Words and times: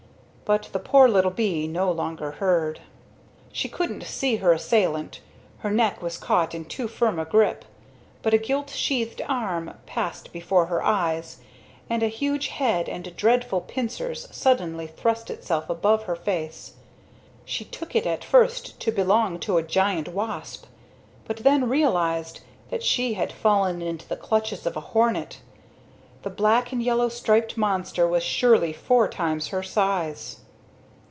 But 0.43 0.67
the 0.73 0.79
poor 0.79 1.07
little 1.07 1.31
bee 1.31 1.65
no 1.65 1.89
longer 1.89 2.31
heard. 2.31 2.81
She 3.53 3.69
couldn't 3.69 4.03
see 4.03 4.35
her 4.37 4.51
assailant, 4.51 5.21
her 5.59 5.71
neck 5.71 6.01
was 6.01 6.17
caught 6.17 6.53
in 6.53 6.65
too 6.65 6.89
firm 6.89 7.19
a 7.19 7.23
grip, 7.23 7.63
but 8.21 8.33
a 8.33 8.37
gilt 8.37 8.69
sheathed 8.69 9.21
arm 9.29 9.75
passed 9.85 10.33
before 10.33 10.65
her 10.65 10.83
eyes, 10.83 11.37
and 11.89 12.03
a 12.03 12.09
huge 12.09 12.47
head 12.49 12.89
with 12.89 13.15
dreadful 13.15 13.61
pincers 13.61 14.27
suddenly 14.35 14.87
thrust 14.87 15.29
itself 15.29 15.69
above 15.69 16.03
her 16.03 16.17
face. 16.17 16.73
She 17.45 17.63
took 17.63 17.95
it 17.95 18.05
at 18.05 18.21
first 18.25 18.77
to 18.81 18.91
belong 18.91 19.39
to 19.39 19.57
a 19.57 19.63
gigantic 19.63 20.13
wasp, 20.13 20.65
but 21.23 21.37
then 21.37 21.69
realized 21.69 22.41
that 22.71 22.83
she 22.83 23.13
had 23.13 23.31
fallen 23.31 23.81
into 23.81 24.05
the 24.05 24.17
clutches 24.17 24.65
of 24.65 24.75
a 24.75 24.81
hornet. 24.81 25.39
The 26.23 26.29
black 26.29 26.73
and 26.73 26.83
yellow 26.83 27.07
striped 27.07 27.55
monster 27.57 28.05
was 28.05 28.21
surely 28.21 28.73
four 28.73 29.07
times 29.07 29.47
her 29.47 29.63
size. 29.63 30.35